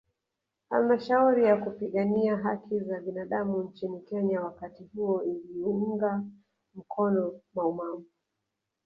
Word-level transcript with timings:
Halmashauri 0.69 1.43
ya 1.43 1.57
kupigania 1.57 2.37
haki 2.37 2.79
za 2.79 2.99
binadamu 2.99 3.63
nchini 3.63 3.99
Kenya 4.01 4.41
wakati 4.41 4.83
huo 4.95 5.23
iliunga 5.23 6.23
mkono 6.75 7.41
maumau 7.55 8.05